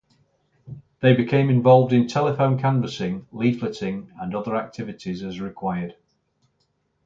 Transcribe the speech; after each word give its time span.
They 1.01 1.13
became 1.13 1.51
involved 1.51 1.93
in 1.93 2.07
telephone 2.07 2.57
canvassing, 2.57 3.27
leafleting 3.31 4.07
and 4.19 4.33
other 4.35 4.55
activities 4.55 5.21
as 5.21 5.39
required. 5.39 5.95